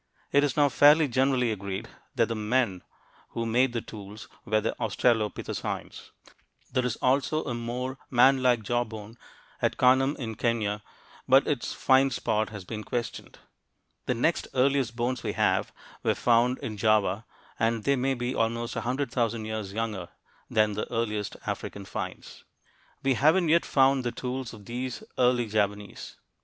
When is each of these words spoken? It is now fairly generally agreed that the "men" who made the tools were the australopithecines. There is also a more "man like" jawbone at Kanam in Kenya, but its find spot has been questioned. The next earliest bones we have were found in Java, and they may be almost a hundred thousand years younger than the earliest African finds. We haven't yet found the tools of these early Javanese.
It 0.31 0.43
is 0.43 0.57
now 0.57 0.67
fairly 0.67 1.07
generally 1.07 1.51
agreed 1.51 1.87
that 2.15 2.25
the 2.25 2.33
"men" 2.35 2.81
who 3.33 3.45
made 3.45 3.71
the 3.71 3.81
tools 3.81 4.27
were 4.45 4.59
the 4.59 4.75
australopithecines. 4.79 6.09
There 6.73 6.83
is 6.83 6.95
also 7.03 7.43
a 7.43 7.53
more 7.53 7.99
"man 8.09 8.41
like" 8.41 8.63
jawbone 8.63 9.19
at 9.61 9.77
Kanam 9.77 10.15
in 10.17 10.33
Kenya, 10.33 10.81
but 11.27 11.45
its 11.45 11.73
find 11.75 12.11
spot 12.11 12.49
has 12.49 12.65
been 12.65 12.83
questioned. 12.83 13.37
The 14.07 14.15
next 14.15 14.47
earliest 14.55 14.95
bones 14.95 15.21
we 15.21 15.33
have 15.33 15.71
were 16.01 16.15
found 16.15 16.57
in 16.63 16.77
Java, 16.77 17.23
and 17.59 17.83
they 17.83 17.95
may 17.95 18.15
be 18.15 18.33
almost 18.33 18.75
a 18.75 18.81
hundred 18.81 19.11
thousand 19.11 19.45
years 19.45 19.71
younger 19.71 20.07
than 20.49 20.73
the 20.73 20.91
earliest 20.91 21.37
African 21.45 21.85
finds. 21.85 22.43
We 23.03 23.13
haven't 23.13 23.49
yet 23.49 23.65
found 23.67 24.03
the 24.03 24.11
tools 24.11 24.51
of 24.51 24.65
these 24.65 25.03
early 25.19 25.45
Javanese. 25.47 26.15